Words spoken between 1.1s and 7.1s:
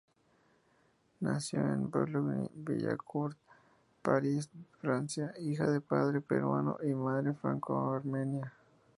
Nació en Boulogne-Billancourt, París, Francia, hija de padre peruano y